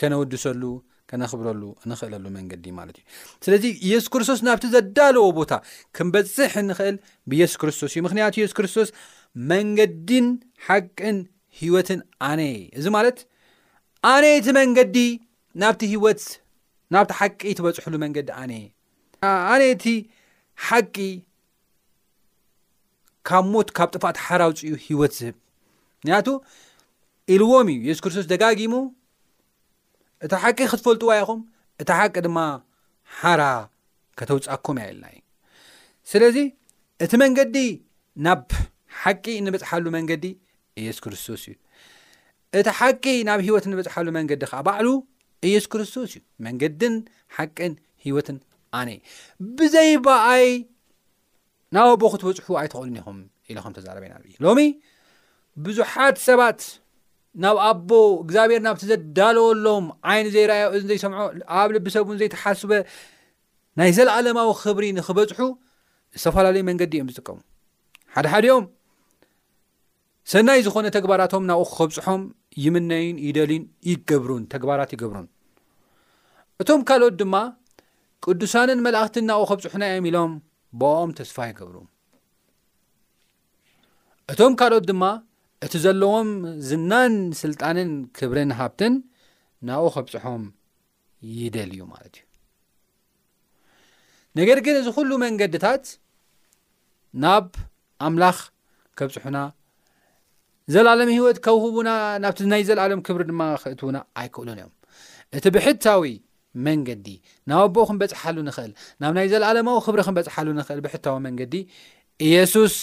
ከነወድሰሉ 0.00 0.62
ከነኽብረሉ 1.10 1.62
እንኽእለሉ 1.84 2.24
መንገዲ 2.38 2.64
ማለት 2.78 2.96
እዩ 2.98 3.04
ስለዚ 3.44 3.64
ኢየሱስ 3.88 4.08
ክርስቶስ 4.14 4.40
ናብቲ 4.48 4.64
ዘዳለዎ 4.74 5.26
ቦታ 5.38 5.52
ክምበፅሕ 5.98 6.52
እንኽእል 6.62 6.96
ብኢየሱስ 7.30 7.56
ክርስቶስ 7.62 7.92
እዩ 7.94 8.00
ምኽንያቱ 8.06 8.34
ኢየሱስ 8.40 8.56
ክርስቶስ 8.58 8.90
መንገዲን 9.52 10.26
ሓቅን 10.66 11.16
ሂይወትን 11.60 12.00
ኣነየ 12.28 12.56
እዚ 12.80 12.86
ማለት 12.98 13.18
ኣነ 14.12 14.24
እቲ 14.40 14.46
መንገዲ 14.60 14.98
ናብቲ 15.62 15.82
ሂወት 15.94 16.22
ናብቲ 16.94 17.10
ሓቂ 17.20 17.40
ትበፅሕሉ 17.58 17.94
መንገዲ 18.04 18.28
ኣነየ 18.42 18.66
ኣነ 19.52 19.62
እቲ 19.76 19.84
ሓቂ 20.68 20.96
ካብ 23.28 23.44
ሞት 23.54 23.68
ካብ 23.76 23.88
ጥፋእ 23.96 24.16
ሓራውፅ 24.26 24.60
እዩ 24.68 24.74
ሂወት 24.88 25.12
ዝህብ 25.20 25.34
ንያቱ 26.06 26.26
ኢልዎም 27.34 27.68
እዩ 27.72 27.80
የሱስ 27.88 28.00
ክርስቶስ 28.04 28.26
ደጋጊሙ 28.32 28.74
እቲ 30.24 30.32
ሓቂ 30.42 30.58
ክትፈልጡዋ 30.72 31.10
ኢኹም 31.22 31.40
እቲ 31.82 31.90
ሓቂ 32.00 32.14
ድማ 32.26 32.38
ሓራ 33.20 33.42
ከተውፃኩም 34.18 34.76
ያየልና 34.82 35.04
እዩ 35.14 35.20
ስለዚ 36.10 36.36
እቲ 37.04 37.12
መንገዲ 37.22 37.56
ናብ 38.26 38.42
ሓቂ 39.02 39.24
እንበፅሓሉ 39.40 39.84
መንገዲ 39.96 40.24
ኢየሱ 40.82 40.98
ክርስቶስ 41.04 41.42
እዩ 41.50 41.54
እቲ 42.60 42.66
ሓቂ 42.80 43.04
ናብ 43.28 43.40
ሂይወት 43.46 43.64
ንበፅሓሉ 43.72 44.08
መንገዲ 44.18 44.40
ከዓ 44.52 44.60
ባዕሉ 44.68 44.88
ኢየሱ 45.48 45.66
ክርስቶስ 45.72 46.12
እዩ 46.18 46.22
መንገድን 46.46 46.94
ሓቅን 47.38 47.74
ሂወትን 48.06 48.38
ኣነይ 48.78 48.98
ብዘይበኣይ 49.58 50.46
ና 51.76 51.78
ቦክ 52.02 52.14
ትበፅሑ 52.20 52.50
ኣይትኽእሉን 52.62 52.96
ኢኹም 53.02 53.18
ኢልኹም 53.50 53.72
ተዛረበና 53.78 54.14
ኢእ 54.30 54.38
ሎሚ 54.46 54.60
ብዙሓት 55.66 56.16
ሰባት 56.26 56.60
ናብ 57.42 57.56
ኣቦ 57.68 57.88
እግዚኣብሔር 58.24 58.60
ናብቲ 58.66 58.82
ዘዳለወሎም 58.90 59.84
ዓይኒ 60.10 60.26
ዘይረኣዮ 60.34 60.66
እ 60.76 60.80
ዘይሰምዖ 60.90 61.26
ኣብ 61.60 61.68
ልቢሰብእን 61.74 62.18
ዘይተሓስበ 62.20 62.72
ናይ 63.78 63.90
ዘለኣለማዊ 63.96 64.50
ክብሪ 64.62 64.84
ንክበፅሑ 64.98 65.40
ዝተፈላለዩ 66.20 66.62
መንገዲ 66.70 66.92
እዮም 66.98 67.10
ዝጥቀሙ 67.14 67.38
ሓደሓደኦም 68.14 68.64
ሰናይ 70.32 70.60
ዝኾነ 70.66 70.86
ተግባራቶም 70.96 71.44
ናብኡ 71.50 71.62
ክኸብፅሖም 71.70 72.22
ይምነይን 72.64 73.16
ይደሊን 73.26 73.64
ይገብሩን 73.90 74.42
ተግባራት 74.54 74.90
ይገብሩን 74.94 75.26
እቶም 76.62 76.80
ካልኦት 76.88 77.14
ድማ 77.20 77.34
ቅዱሳንን 78.26 78.82
መላእኽትን 78.86 79.26
ናብኡ 79.30 79.46
ከብፅሑና 79.50 79.84
እዮም 79.92 80.08
ኢሎም 80.10 80.32
ብኦም 80.80 81.10
ተስፋ 81.20 81.36
ይገብሩ 81.50 81.76
እቶም 84.32 84.54
ካልኦት 84.60 84.86
ድማ 84.90 85.04
እቲ 85.66 85.74
ዘለዎም 85.84 86.28
ዝናን 86.68 87.14
ስልጣንን 87.42 87.90
ክብርን 88.18 88.50
ሃብትን 88.58 88.94
ናብኡ 89.68 89.88
ከብፅሖም 89.94 90.42
ይደል 91.38 91.70
እዩ 91.76 91.80
ማለት 91.92 92.14
እዩ 92.18 92.24
ነገር 94.40 94.58
ግን 94.66 94.76
እዚ 94.80 94.88
ኩሉ 94.96 95.10
መንገድታት 95.24 95.84
ናብ 97.24 97.46
ኣምላኽ 98.08 98.38
ከብፅሑና 98.98 99.38
ዘለዓሎም 100.74 101.10
ሂይወት 101.16 101.38
ከብ 101.44 101.56
ህቡና 101.64 101.90
ናብቲ 102.22 102.40
ናይ 102.52 102.62
ዘለዓሎም 102.68 103.02
ክብሪ 103.06 103.22
ድማ 103.30 103.42
ክእትውና 103.62 103.98
ኣይክእሉን 104.22 104.56
እዮም 104.58 104.72
እቲ 105.38 105.44
ብሕታዊ 105.56 106.04
መንገዲ 106.66 107.06
ናብ 107.50 107.62
ኣቦ 107.64 107.76
ክንበፅሓሉ 107.90 108.38
ንክእል 108.48 108.72
ናብ 109.02 109.12
ናይ 109.18 109.26
ዘለዓለማዊ 109.34 109.78
ክብሪ 109.86 110.00
ክንበፅሓሉ 110.08 110.48
ንኽእል 110.60 110.80
ብሕታዊ 110.86 111.16
መንገዲ 111.28 111.54
እየሱስ 112.26 112.74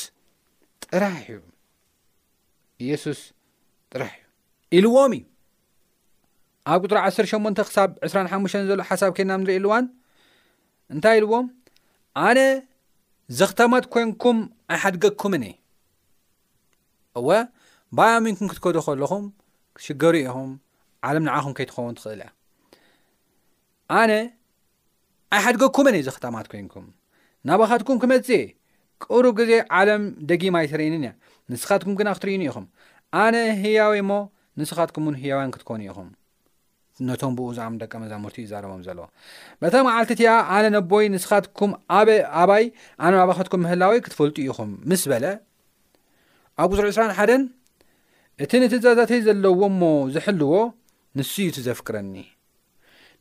ጥራሕ 0.86 1.22
እዩ 1.36 1.40
ኢየሱስ 2.84 3.20
ጥራሕ 3.94 4.14
ዩ 4.76 4.80
ኢልዎም 4.80 5.12
እዩ 5.18 5.24
ኣብ 6.74 6.80
ቁጥሪ 6.86 6.98
ዓ 7.06 7.10
ሸሞንተ 7.34 7.60
ክሳብ 7.68 7.90
2ስራ 8.08 8.20
ሓሙሽተ 8.32 8.62
ዘሎ 8.70 8.82
ሓሳብ 8.90 9.12
ከናም 9.18 9.42
ንሪኢ 9.44 9.56
ኣልዋን 9.60 9.86
እንታይ 10.94 11.16
ኢልዎም 11.20 11.46
ኣነ 12.28 12.40
ዘኽተማት 13.40 13.86
ኮይንኩም 13.94 14.38
ኣይሓድገኩመነ 14.76 15.46
እወ 17.20 17.30
ባያ 17.98 18.14
ሚንኩም 18.26 18.48
ክትከዱ 18.52 18.78
ከለኹም 18.88 19.26
ሽገሩ 19.86 20.14
ኢኹም 20.26 20.50
ዓለም 21.08 21.24
ንዓኹም 21.28 21.54
ከይትኸውን 21.58 21.96
ትኽእል 21.98 22.22
እያ 22.26 22.30
ኣነ 24.00 24.12
ኣይሓድገኩመ 25.38 25.88
እ 26.00 26.04
ዘክተማት 26.10 26.46
ኮንኩም 26.54 26.86
ናባኻትኩም 27.48 27.98
ክመጽእ 28.04 28.46
ቅሩብ 29.04 29.34
ግዜ 29.40 29.52
ዓለም 29.80 30.04
ደጊማ 30.30 30.56
ይተርእኒን 30.66 31.04
እያ 31.08 31.12
ንስኻትኩም 31.54 31.96
ግና 32.00 32.10
ክትርእኑ 32.18 32.42
ኢኹም 32.50 32.66
ኣነ 33.24 33.36
ህያወ 33.64 33.94
ሞ 34.10 34.20
ንስኻትኩም 34.60 35.04
እውን 35.08 35.16
ህያውያን 35.22 35.52
ክትኮኑ 35.56 35.80
ኢኹም 35.92 36.08
ነቶም 37.08 37.34
ብኡ 37.38 37.46
ዛሚ 37.58 37.74
ደቂ 37.82 37.92
መዛሙርቲእ 38.04 38.46
ይዛረቦም 38.46 38.82
ዘለዎ 38.88 39.06
በታ 39.62 39.74
መዓልቲ 39.88 40.12
እቲያ 40.16 40.32
ኣነ 40.56 40.66
ነቦይ 40.76 41.06
ንስኻትኩም 41.16 41.72
ኣባይ 42.42 42.66
ኣነ 43.06 43.14
ኣባኸትኩም 43.24 43.62
ምህላወ 43.66 43.94
ክትፈልጡ 44.06 44.38
ኢኹም 44.46 44.72
ምስ 44.90 45.04
በለ 45.12 45.26
ኣብ 46.64 46.70
ቅዙር 46.78 46.88
2ሓ 46.98 47.28
እቲ 48.44 48.52
ነቲዛዛተይ 48.64 49.20
ዘለዎሞ 49.28 49.82
ዝሕልዎ 50.14 50.54
ንሱ 51.18 51.34
እዩ 51.44 51.50
እቲ 51.52 51.60
ዘፍቅረኒ 51.68 52.16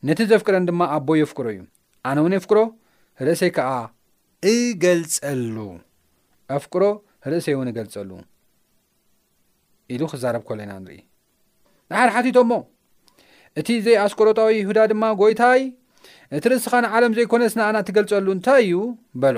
ነቲ 0.08 0.20
ዘፍቅረኒ 0.32 0.64
ድማ 0.70 0.80
ኣቦይ 0.96 1.20
ኣፍቅሮ 1.26 1.46
እዩ 1.54 1.60
ኣነ 2.08 2.16
እውን 2.22 2.34
ኣፍቅሮ 2.40 2.58
ርእሰይ 3.26 3.50
ከዓ 3.56 3.68
እገልፀሉ 4.52 5.56
እፍቅሮ 6.56 6.82
ርእሰይ 7.32 7.54
እውን 7.56 7.68
እገልጸሉ 7.72 8.10
ኢሉ 9.94 10.02
ክዛረብ 10.12 10.42
ኮሎና 10.48 10.72
ንርኢ 10.82 10.98
ንሓድ 11.90 12.08
ሓቲቶ 12.14 12.36
ሞ 12.50 12.58
እቲ 13.60 13.68
ዘይ 13.86 13.96
ኣስቆሮጣዊ 14.04 14.50
ይሁዳ 14.60 14.78
ድማ 14.92 15.02
ጎይታይ 15.20 15.60
እቲ 16.36 16.44
ርእስኻ 16.52 16.72
ንዓለም 16.84 17.12
ዘይኮነስ 17.18 17.52
ንኣና 17.58 17.76
ትገልጸሉ 17.88 18.26
እንታይ 18.36 18.62
እዩ 18.66 18.78
በሎ 19.22 19.36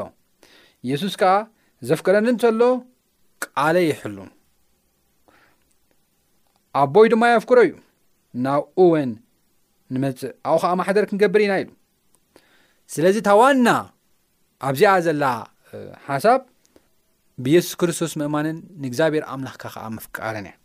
ኢየሱስ 0.86 1.14
ከዓ 1.20 1.32
ዘፍክረኒ 1.88 2.26
ንተሎ 2.36 2.62
ቃለ 3.44 3.76
የሕሉ 3.90 4.18
ኣ 6.80 6.84
ቦይ 6.94 7.06
ድማ 7.12 7.22
የፍክሮ 7.32 7.58
እዩ 7.66 7.74
ናብኡ 8.44 8.80
ወን 8.92 9.10
ንመፅእ 9.94 10.32
ኣብኡ 10.50 10.58
ከዓ 10.62 10.72
ማሕደር 10.80 11.04
ክንገብር 11.10 11.40
ኢና 11.46 11.54
ኢሉ 11.62 11.70
ስለዚ 12.94 13.16
እታ 13.22 13.28
ዋና 13.40 13.68
ኣብዚኣ 14.68 14.92
ዘላ 15.06 15.24
ሓሳብ 16.08 16.40
ብየሱስ 17.44 17.72
ክርስቶስ 17.80 18.12
ምእማንን 18.20 18.56
ንእግዚኣብሔር 18.82 19.24
ኣምላኽካ 19.32 19.62
ከዓ 19.74 19.86
ምፍቃረን 19.96 20.46
እያ 20.48 20.58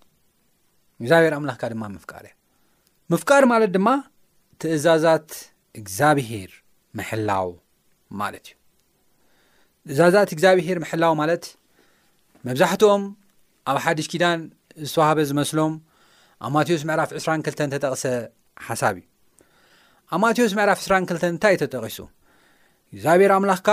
እግዚኣብሔር 1.01 1.33
ኣምላኽካ 1.37 1.63
ድማ 1.73 1.83
ምፍቃረን 1.95 2.33
ምፍቃር 3.13 3.43
ማለት 3.51 3.71
ድማ 3.75 3.87
ትእዛዛት 4.63 5.29
እግዚኣብሄር 5.79 6.51
ምሕላው 6.99 7.49
ማለት 8.21 8.47
እዩ 8.51 8.55
ትእዛዛት 9.89 10.29
እግዚኣብሄር 10.35 10.77
ምሕላው 10.83 11.13
ማለት 11.21 11.45
መብዛሕትኦም 12.47 13.03
ኣብ 13.71 13.77
ሓድሽ 13.85 14.07
ኪዳን 14.13 14.39
ዝተዋሃበ 14.89 15.19
ዝመስሎም 15.29 15.73
ኣብ 16.45 16.51
ማቴዎስ 16.55 16.83
ምዕፍ 16.89 17.09
22 17.17 17.61
ተጠቕሰ 17.73 18.05
ሓሳብ 18.69 18.95
እዩ 19.01 19.05
ኣብ 20.13 20.19
ማቴዎስ 20.23 20.53
ምዕፍ 20.59 20.79
22 20.85 21.27
እንታይ 21.33 21.55
ተጠቂሱ 21.63 21.99
እግዚኣብሔር 22.93 23.33
ኣምላኽካ 23.39 23.69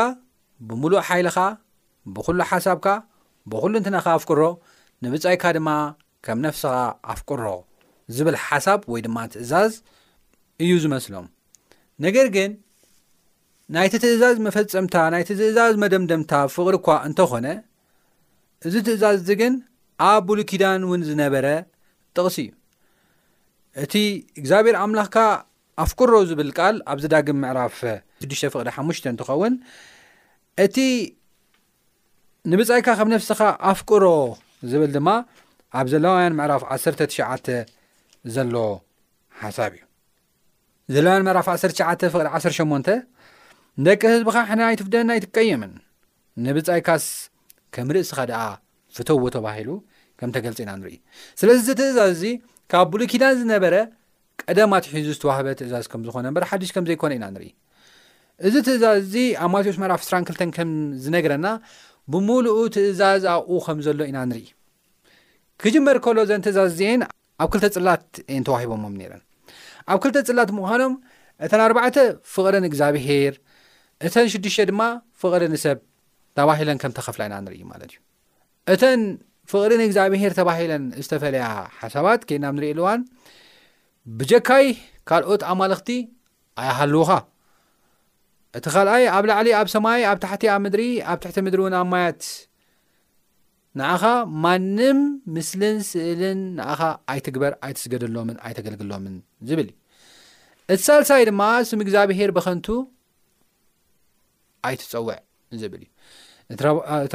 ብምሉእ 0.69 1.03
ሓይለ 1.09 1.29
ኻዓ 1.37 1.47
ብዅሉ 2.17 2.39
ሓሳብካ 2.51 2.87
ብኹሉ 3.53 3.73
እንትነኻ 3.81 4.07
ኣፍቅሮ 4.19 4.41
ንብጻይካ 5.05 5.45
ድማ 5.57 5.69
ከም 6.25 6.39
ነፍስኻ 6.47 6.75
ኣፍቅሮ 7.13 7.45
ዝብል 8.17 8.37
ሓሳብ 8.47 8.81
ወይ 8.93 9.01
ድማ 9.07 9.17
ትእዛዝ 9.33 9.73
እዩ 10.65 10.71
ዝመስሎም 10.85 11.27
ነገር 12.05 12.27
ግን 12.37 12.51
ናይቲ 13.77 13.95
ትእዛዝ 14.05 14.37
መፈፀምታ 14.47 14.95
ናይቲ 15.15 15.29
ትእዛዝ 15.41 15.75
መደምደምታ 15.83 16.33
ፍቕሪ 16.55 16.75
እኳ 16.81 16.89
እንተኾነ 17.09 17.47
እዚ 18.69 18.75
ትእዛዝ 18.87 19.17
እዚግን 19.23 19.55
ኣብ 20.11 20.23
ብሉኪዳን 20.29 20.81
እውን 20.87 21.03
ዝነበረ 21.09 21.47
ጥቕሲ 22.17 22.37
እዩ 22.41 23.85
እቲ 23.85 23.95
እግዚኣብሔር 24.41 24.77
ኣምላኽካ 24.85 25.19
ኣፍቅሮ 25.85 26.13
ዝብል 26.31 26.51
ቃል 26.59 26.77
ኣብ 26.93 26.99
ዝዳግም 27.05 27.39
ምዕራፍ 27.45 27.75
6ዱሽ 28.25 28.43
ፍቕሪ 28.55 28.69
5ሙሽ 28.79 28.99
እንትኸውን 29.13 29.55
እቲ 30.65 30.77
ንብጻይካ 32.51 32.89
ካብ 32.99 33.09
ነፍስኻ 33.13 33.41
ኣፍቅሮ 33.71 34.05
ዝብል 34.73 34.91
ድማ 34.95 35.09
ኣብ 35.79 35.87
ዘለውያን 35.93 36.35
ምዕራፍ 36.39 36.63
1ትዓ 36.77 37.55
ዘሎ 38.35 38.55
ሓሳብ 39.41 39.73
እዩ 39.79 39.83
ዘላያን 40.95 41.23
ምዕራፍ 41.27 41.47
1ተ9 41.55 42.07
ቅ 42.11 42.63
18 42.63 42.89
ንደቂ 43.81 44.03
ህዝቢኻ 44.13 44.37
ሕን 44.51 44.61
ይትፍደና 44.75 45.11
ይትቀየምን 45.19 45.73
ንብጻይካስ 46.47 47.05
ከም 47.77 47.89
ርእስኻ 47.97 48.19
ደኣ 48.31 48.41
ፍተዎ 48.99 49.23
ተባሂሉ 49.37 49.69
ከም 50.21 50.31
ተገልጸ 50.37 50.59
ኢና 50.65 50.73
ንርኢ 50.81 50.97
ስለዚ 51.43 51.59
ዚ 51.69 51.77
ትእዛዝ 51.81 52.07
እዚ 52.17 52.25
ካብ 52.73 52.89
ብሉኪዳን 52.95 53.37
ዝነበረ 53.41 53.75
ቀደማት 54.45 54.85
ሒዙ 54.95 55.07
ዝተዋህበ 55.17 55.49
ትእዛዝ 55.61 55.87
ከምዝኾነ 55.93 56.27
በ 56.39 56.47
ሓድሽ 56.53 56.73
ከም 56.77 56.87
ዘይኮነ 56.91 57.13
ኢና 57.19 57.27
ንርኢ 57.35 57.51
እዚ 58.49 58.55
ትእዛዝ 58.69 58.97
እዚ 59.05 59.15
ኣብ 59.45 59.51
ማቴዎስ 59.57 59.79
ምዕራፍ 59.85 60.03
22 60.09 60.57
ከም 60.59 60.73
ዝነገረና 61.05 61.47
ብምሉእ 62.13 62.59
ትእዛዝ 62.75 63.25
ኣብኡ 63.33 63.53
ከም 63.65 63.79
ዘሎ 63.87 64.01
ኢና 64.11 64.19
ንርኢ 64.31 64.47
ክጅመር 65.63 65.97
ከሎ 66.05 66.19
ዘን 66.31 66.41
ትእዛዝ 66.47 66.71
እዜአን 66.75 67.03
ኣብ 67.43 67.49
ክልተ 67.53 67.65
ፅላት 67.75 68.05
እን 68.35 68.43
ተዋሂቦሞም 68.49 68.95
ነረን 69.01 69.23
ኣብ 69.93 69.99
ክልተ 70.05 70.17
ፅላት 70.29 70.51
ምዃኖም 70.59 70.95
እተን 71.45 71.61
ኣርባዕተ 71.67 71.97
ፍቕርን 72.35 72.65
እግዚኣብሄር 72.71 73.35
እተን 74.07 74.27
ሽዱሽተ 74.33 74.67
ድማ 74.71 74.81
ፍቕሪንሰብ 75.21 75.79
ተባሂለን 76.39 76.77
ከም 76.83 76.93
ተኸፍላ 76.99 77.23
ኢና 77.29 77.35
ንርኢ 77.47 77.61
ማለት 77.73 77.89
እዩ 77.95 77.99
እተን 78.75 79.03
ፍቕርን 79.53 79.83
እግዚኣብሔር 79.89 80.33
ተባሂለን 80.39 80.85
ዝተፈለያ 81.05 81.47
ሓሳባት 81.81 82.21
ከናብ 82.31 82.55
ንሪእ 82.59 82.75
ልዋን 82.79 83.01
ብጀካይ 84.19 84.67
ካልኦት 85.09 85.43
ኣማልኽቲ 85.53 85.91
ኣይሃልዉኻ 86.63 87.11
እቲ 88.59 88.67
ካልኣይ 88.75 89.05
ኣብ 89.17 89.25
ላዕሊ 89.31 89.49
ኣብ 89.59 89.67
ሰማይ 89.73 90.01
ኣብ 90.11 90.19
ታሕቲ 90.23 90.43
ኣብ 90.53 90.61
ምድሪ 90.67 90.83
ኣብ 91.11 91.19
ትሕቲ 91.23 91.37
ምድሪ 91.47 91.61
እውን 91.63 91.75
ኣብ 91.81 91.87
ማያት 91.93 92.21
ንኣኻ 93.79 94.05
ማንም 94.45 94.99
ምስልን 95.35 95.77
ስእልን 95.89 96.41
ንኣኻ 96.59 96.81
ኣይትግበር 97.13 97.53
ኣይትስገደሎምን 97.67 98.37
ኣይተገልግሎምን 98.47 99.15
ዝብል 99.51 99.69
እዩ 99.69 100.77
እቲ 100.79 100.81
ሳልሳይ 100.89 101.23
ድማ 101.29 101.43
ስም 101.69 101.81
እግዚኣብሄር 101.85 102.31
በኸንቱ 102.39 102.67
ኣይትፀውዕ 104.71 105.19
ዝብል 105.61 105.85
እዩ 105.85 106.55
እቲ 106.57 106.61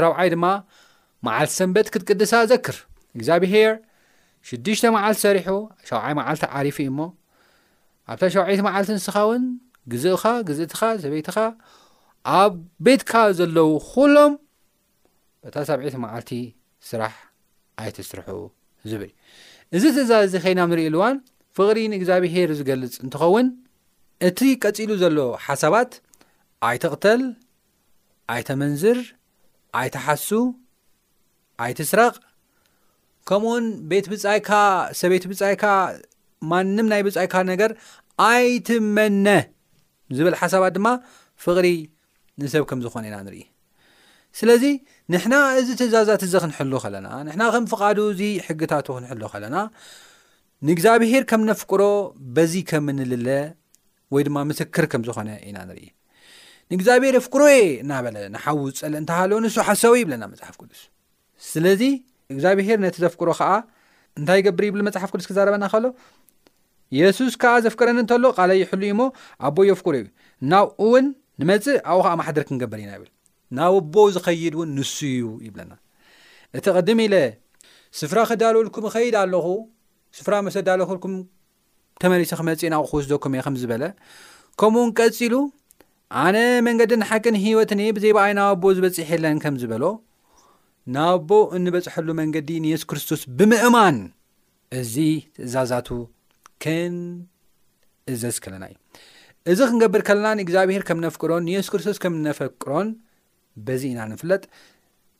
ረብዓይ 0.06 0.30
ድማ 0.36 0.46
መዓልቲ 1.28 1.54
ሰንበት 1.60 1.88
ክትቅድሳ 1.96 2.34
ዘክር 2.54 2.78
እግዚኣብሄር 3.18 3.74
ሽዱሽተ 4.48 4.86
መዓልቲ 4.98 5.20
ሰሪሑ 5.26 5.52
ሻዓይ 5.92 6.16
መዓልቲ 6.22 6.44
ዓሪፉ 6.60 6.78
እዩ 6.86 6.90
እሞ 6.94 7.02
ኣብታ 8.12 8.22
ሸውዒቲ 8.36 8.62
መዓልቲ 8.70 8.90
ንስኻውን 8.98 9.44
ግዝእኻ 9.91 10.24
ግዝእትኻ 10.48 10.82
ሰበይትኻ 11.04 11.38
ኣብ 12.41 12.54
ቤትካ 12.86 13.12
ዘለው 13.38 13.69
ኩሎም 13.89 14.34
በታ 15.43 15.56
ሰብዒት 15.69 15.96
መዓልቲ 16.04 16.32
ስራሕ 16.89 17.13
ኣይትስርሑ 17.84 18.30
ዝብል 18.89 19.12
እ 19.76 19.78
እዚ 19.78 19.84
ትእዛዝዚ 19.96 20.34
ኸይና 20.46 20.60
ንሪኢ 20.72 20.89
ልዋን 20.96 21.15
ፍቕሪ 21.58 21.80
ንእግዚኣብሄር 21.93 22.50
ዝገልፅ 22.60 22.93
እንትኸውን 23.06 23.48
እቲ 24.28 24.39
ቀፂሉ 24.63 24.89
ዘሎ 25.02 25.17
ሓሳባት 25.46 25.91
ኣይትቕተል 26.69 27.22
ኣይተመንዝር 28.36 29.00
ኣይትሓሱ 29.80 30.30
ኣይትስረቕ 31.63 32.15
ከምኡውን 33.30 33.65
ቤት 33.91 34.08
ብጻይካ 34.13 34.50
ሰበይቲ 35.02 35.26
ብጻይካ 35.34 35.63
ማንም 36.52 36.88
ናይ 36.91 37.02
ብጻኢካ 37.08 37.36
ነገር 37.52 37.72
ኣይትመነ 38.32 39.26
ዝበል 40.18 40.36
ሓሳባት 40.42 40.74
ድማ 40.78 40.88
ፍቕሪ 41.46 41.68
ንሰብ 42.44 42.63
ከም 42.70 42.80
ዝኾነ 42.86 43.04
ኢና 43.10 43.16
ንርኢ 43.26 43.42
ስለዚ 44.39 44.63
ንሕና 45.13 45.36
እዚ 45.60 45.68
ትእዛዛት 45.80 46.22
እዚ 46.28 46.34
ክንሕሉ 46.44 46.72
ኸለና 46.84 47.08
ንሕና 47.28 47.44
ከም 47.54 47.66
ፍቓዱ 47.74 47.98
እዚ 48.13 48.22
ሕግታቱ 48.48 48.88
ክንሕሉ 48.98 49.22
ከለና 49.34 49.56
ንእግዚኣብሄር 50.68 51.24
ከም 51.32 51.42
ነፍቅሮ 51.52 51.82
በዚ 52.36 52.54
ከም 52.72 52.86
እንልለ 52.94 53.28
ወይ 54.16 54.24
ድማ 54.28 54.38
ምስክር 54.52 54.86
ከም 54.94 55.04
ዝኾነ 55.10 55.30
ኢና 55.50 55.58
ንርኢ 55.70 55.86
ንእግዚኣብሄር 56.72 57.16
ኣፍቅሮየ 57.22 57.56
እናበለ 57.84 58.18
ንሓዊዝፀሊ 58.36 58.94
እንተሃለዎ 59.02 59.38
ንሱ 59.46 59.56
ሓሶቡ 59.68 59.94
ይብለና 60.02 60.24
መፅሓፍ 60.34 60.56
ቅዱስ 60.62 60.82
ስለዚ 61.52 61.82
እግዚኣብሄር 62.34 62.78
ነቲ 62.86 62.98
ዘፍቅሮ 63.06 63.30
ከዓ 63.39 63.50
እንታይ 64.20 64.42
ገብር 64.48 64.63
ይብል 64.70 64.82
መፅሓፍ 64.88 65.10
ቅዱስ 65.13 65.26
ክዛረበና 65.30 65.66
ከሎ 65.74 65.86
የሱስ 66.98 67.34
ከዓ 67.42 67.54
ዘፍክረኒ 67.66 67.98
እንተሎ 68.04 68.26
ቓል 68.40 68.52
ይሕሉ 68.62 68.82
ዩ 68.90 68.94
ሞ 69.00 69.04
ኣቦ 69.48 69.58
የፍቁሩ 69.70 69.94
እዩ 70.00 70.06
ናብኡ 70.52 70.74
እውን 70.86 71.06
ንመፅእ 71.42 71.78
ኣብኡ 71.92 72.02
ከዓ 72.06 72.12
ማሕደር 72.20 72.44
ክንገበር 72.50 72.80
ኢና 72.84 72.92
ይብል 72.98 73.10
ናብ 73.58 73.76
ቦ 73.94 74.06
ዝኸይድ 74.16 74.54
እውን 74.58 74.70
ንሱ 74.78 74.96
እዩ 75.14 75.28
ይብለና 75.48 75.72
እቲ 76.60 76.66
ቕድም 76.78 77.00
ኢለ 77.06 77.16
ስፍራ 78.00 78.20
ከዳልውልኩም 78.30 78.86
ኸይድ 78.96 79.16
ኣለኹ 79.24 79.48
ስፍራ 80.20 80.34
መሰዳለክልኩም 80.48 81.16
ተመሪሰ 82.02 82.32
ክመፅእናብኡ 82.40 82.86
ክወስደኩም 82.92 83.34
እየ 83.36 83.42
ከምዝበለ 83.48 83.84
ከምኡ 84.62 84.80
እውን 84.84 84.92
ቀጺሉ 85.00 85.34
ኣነ 86.24 86.38
መንገድን 86.68 87.02
ሓቅን 87.10 87.36
ሂወትኒ 87.44 87.82
ብዘይ 87.98 88.12
በኣይ 88.18 88.34
ናብ 88.40 88.48
ኣቦ 88.56 88.66
ዝበፂሒ 88.78 89.08
የለን 89.14 89.40
ከም 89.44 89.56
ዝበሎ 89.62 89.84
ናብ 90.96 91.22
ቦ 91.30 91.40
እንበፅሐሉ 91.58 92.08
መንገዲ 92.22 92.50
ንየሱስ 92.66 92.86
ክርስቶስ 92.92 93.22
ብምእማን 93.40 93.98
እዚ 94.80 94.94
ትእዛዛቱ 95.36 95.88
ከን 96.63 96.95
እዘስ 98.12 98.38
ከለና 98.43 98.63
እዩ 98.73 98.78
እዚ 99.52 99.60
ክንገብር 99.69 100.02
ከለና 100.08 100.28
ንእግዚኣብሄር 100.39 100.84
ከም 100.88 100.99
ነፍቅሮን 101.06 101.43
ንየሱስ 101.47 101.69
ክርስቶስ 101.71 101.97
ከም 102.04 102.13
ነፈቅሮን 102.28 102.88
በዚ 103.65 103.82
ኢና 103.93 103.99
ንፍለጥ 104.12 104.43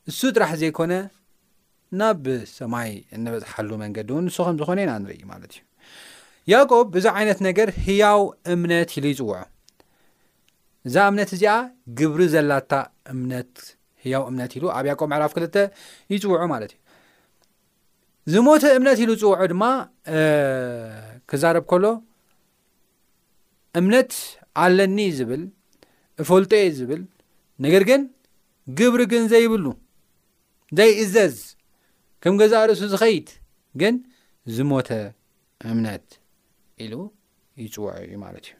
ንሱ 0.08 0.20
ጥራሕ 0.36 0.50
ዘይኮነ 0.60 0.92
ናብብሰማይ 2.00 2.90
እንበፅሓሉ 3.16 3.70
መንገዲ 3.84 4.08
እውን 4.14 4.24
ንሱ 4.28 4.36
ከም 4.46 4.56
ዝኾነ 4.60 4.78
ኢና 4.84 4.92
ንርኢ 5.02 5.20
ማለት 5.32 5.52
እዩ 5.56 5.62
ያቆብ 6.52 6.86
ብዙ 6.94 7.06
ዓይነት 7.18 7.38
ነገር 7.48 7.68
ህያው 7.86 8.20
እምነት 8.54 8.90
ኢሉ 9.00 9.06
ይፅውዑ 9.12 9.36
እዛ 10.88 10.96
እምነት 11.10 11.30
እዚኣ 11.36 11.54
ግብሪ 11.98 12.20
ዘላታ 12.34 12.72
እምነት 13.14 13.52
ህያው 14.06 14.24
እምነት 14.30 14.52
ኢሉ 14.58 14.64
ኣብ 14.78 14.86
ያቆብ 14.92 15.08
መዕራፍ 15.14 15.32
ክልተ 15.36 15.56
ይፅውዑ 16.14 16.42
ማለት 16.54 16.72
እዩ 16.76 16.80
ዝሞተ 18.40 18.64
እምነት 18.78 18.98
ኢሉ 19.04 19.10
ይፅውዑ 19.18 19.46
ድማ 19.52 19.64
ክዛረብ 21.34 21.64
ከሎ 21.70 21.84
እምነት 23.78 24.10
ኣለኒ 24.64 24.98
ዝብል 25.18 25.42
ፈልጦ 26.28 26.52
ዝብል 26.76 27.00
ነገር 27.64 27.82
ግን 27.88 28.02
ግብሪ 28.78 29.00
ግን 29.12 29.24
ዘይብሉ 29.32 29.64
ዘይእዘዝ 30.78 31.34
ከም 32.22 32.34
ገዛ 32.40 32.54
ርእሱ 32.70 32.82
ዝኸይድ 32.92 33.28
ግን 33.82 33.94
ዝሞተ 34.56 34.88
እምነት 35.70 36.06
ኢሉ 36.84 36.94
ይፅዋዑ 37.64 37.96
እዩ 38.06 38.14
ማለት 38.24 38.46
እዩ 38.48 38.54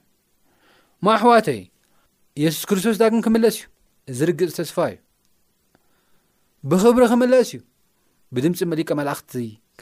ማኣሕዋተይ 1.07 1.61
ኢየሱስ 2.41 2.65
ክርስቶስ 2.69 2.95
እዳግን 2.99 3.23
ክመለስ 3.27 3.57
እዩ 3.63 3.67
ዝርግጽ 4.19 4.51
ዝተስፋ 4.53 4.77
እዩ 4.93 4.99
ብክብሪ 6.73 7.05
ክመለስ 7.13 7.49
እዩ 7.55 7.61
ብድምፂ 8.37 8.61
መሊቀ 8.73 8.89
መላእኽቲ 9.03 9.33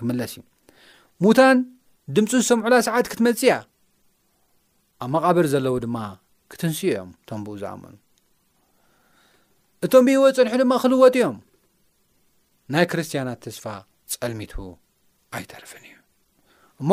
ክመለስ 0.01 0.33
እዩ 0.39 0.43
ሙታን 1.25 1.59
ድምፁ 2.15 2.31
ሰምዑላ 2.47 2.75
ሰዓት 2.87 3.07
ክትመጽ 3.11 3.41
እያ 3.45 3.55
ኣብ 5.05 5.09
መቓበር 5.15 5.47
ዘለዉ 5.53 5.75
ድማ 5.85 5.97
ክትንስ 6.51 6.79
እዮም 6.87 7.11
ቶምብኡ 7.29 7.55
ዝኣመኑ 7.61 7.95
እቶም 9.87 10.05
ብህይወ 10.07 10.25
ፀንሑ 10.39 10.55
ድማ 10.63 10.73
ክልወጥ 10.83 11.13
እዮም 11.21 11.39
ናይ 12.75 12.85
ክርስትያናት 12.93 13.41
ተስፋ 13.47 13.65
ጸልሚቱ 14.15 14.55
ኣይተርፍን 15.39 15.85
እዩ 15.89 15.95
እሞ 16.83 16.91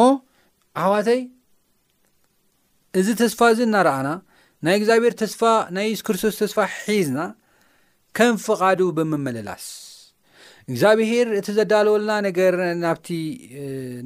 ዓዋተይ 0.86 1.22
እዚ 3.02 3.08
ተስፋ 3.24 3.40
እዚ 3.54 3.60
እናረኣና 3.70 4.10
ናይ 4.68 4.76
እግዚኣብሔር 4.80 5.14
ተስፋ 5.24 5.42
ናይ 5.78 5.90
ሱ 6.00 6.04
ክርስቶስ 6.08 6.38
ተስፋ 6.44 6.58
ሒዝና 6.88 7.20
ከም 8.20 8.34
ፍቓዱ 8.48 8.80
ብምምልላስ 9.00 9.68
እግዚኣብሄር 10.72 11.28
እቲ 11.38 11.48
ዘዳለወልና 11.58 12.12
ነገር 12.26 12.54
ናብቲ 12.82 13.08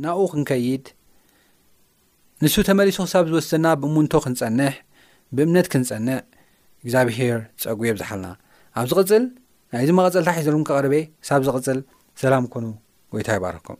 ናብኡ 0.04 0.26
ክንከይድ 0.32 0.84
ንሱ 2.44 2.54
ተመሊሱ 2.70 2.98
ክሳብ 3.08 3.26
ዝወስሰና 3.32 3.66
ብእሙንቶ 3.82 4.14
ክንጸንሕ 4.26 4.76
ብእምነት 5.38 5.68
ክንጸንዕ 5.74 6.18
እግዚኣብሄር 6.84 7.38
ፀጉዮ 7.66 7.92
ብዝሓልና 7.98 8.28
ኣብ 8.80 8.86
ዚ 8.92 8.96
ቕፅል 9.02 9.26
ናይ 9.76 9.86
ዚ 9.90 9.98
መቐፀልታ 10.00 10.30
ሒዘ 10.40 10.48
ከቐርበ 10.70 10.94
ሳብ 11.30 11.42
ዝቕፅል 11.50 11.80
ሰላም 12.24 12.46
ኮኑ 12.56 12.66
ጎይታ 13.14 13.30
ይባርኩም 13.40 13.80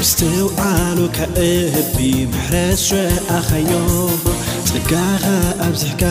ንስተውዓሉ 0.00 0.98
ካብእብ 1.16 1.92
ብሕረስርኣኸዮ 2.32 3.72
ጸጋኻ 4.70 5.24
ኣብዝሕካ 5.66 6.02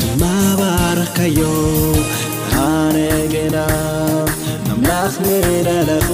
ድናባረካዮ 0.00 1.40
ብነ 2.54 2.96
ገና 3.34 3.56
ኣምላኽ 4.76 5.14
ንዳለኹ 5.26 6.08